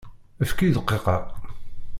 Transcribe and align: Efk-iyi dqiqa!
Efk-iyi 0.43 0.71
dqiqa! 0.75 1.17